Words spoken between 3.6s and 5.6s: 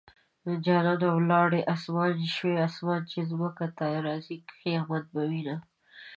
ته راځي؛ قيامت به وينه